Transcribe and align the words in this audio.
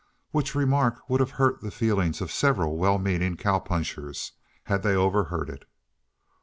Which 0.31 0.55
remark 0.55 1.07
would 1.11 1.19
have 1.19 1.29
hurt 1.37 1.61
the 1.61 1.69
feelings 1.69 2.21
of 2.21 2.31
several 2.31 2.75
well 2.75 2.97
meaning 2.97 3.37
cow 3.37 3.59
punchers, 3.59 4.31
had 4.63 4.81
they 4.81 4.95
overheard 4.95 5.47
it. 5.47 5.65